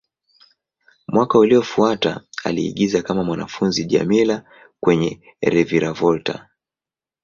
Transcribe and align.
Mwaka 1.07 1.39
uliofuata, 1.39 2.21
aliigiza 2.43 3.01
kama 3.01 3.23
mwanafunzi 3.23 3.83
Djamila 3.85 4.43
kwenye 4.79 5.21
"Reviravolta". 5.41 6.47